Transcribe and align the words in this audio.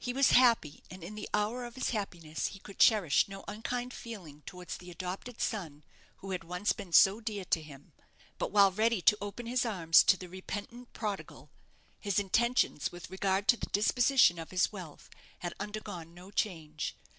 He 0.00 0.14
was 0.14 0.30
happy, 0.30 0.82
and 0.90 1.04
in 1.04 1.16
the 1.16 1.28
hour 1.34 1.66
of 1.66 1.74
his 1.74 1.90
happiness 1.90 2.46
he 2.46 2.58
could 2.60 2.78
cherish 2.78 3.28
no 3.28 3.44
unkind 3.46 3.92
feeling 3.92 4.40
towards 4.46 4.78
the 4.78 4.90
adopted 4.90 5.38
son 5.38 5.82
who 6.20 6.30
had 6.30 6.44
once 6.44 6.72
been 6.72 6.94
so 6.94 7.20
dear 7.20 7.44
to 7.44 7.60
him. 7.60 7.92
But 8.38 8.52
while 8.52 8.72
ready 8.72 9.02
to 9.02 9.18
open 9.20 9.44
his 9.44 9.66
arms 9.66 10.02
to 10.04 10.16
the 10.16 10.30
repentant 10.30 10.94
prodigal, 10.94 11.50
his 12.00 12.18
intentions 12.18 12.90
with 12.90 13.10
regard 13.10 13.48
to 13.48 13.58
the 13.58 13.66
disposition 13.66 14.38
of 14.38 14.50
his 14.50 14.72
wealth 14.72 15.10
had 15.40 15.52
undergone 15.60 16.14
no 16.14 16.30
change. 16.30 16.96